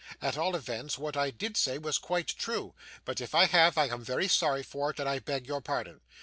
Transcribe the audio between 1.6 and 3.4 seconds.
was quite true; but if